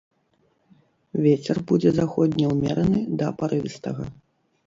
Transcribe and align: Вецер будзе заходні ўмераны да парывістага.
Вецер 1.25 1.57
будзе 1.71 1.89
заходні 1.99 2.45
ўмераны 2.53 2.99
да 3.19 3.27
парывістага. 3.43 4.03